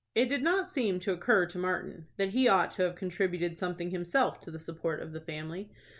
[0.15, 3.91] It did not seem to occur to Martin that he ought to have contributed something
[3.91, 5.69] himself to the support of the family.